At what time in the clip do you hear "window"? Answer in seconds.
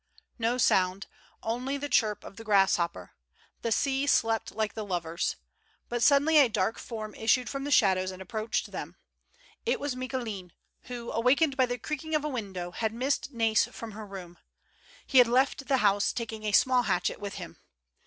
12.29-12.71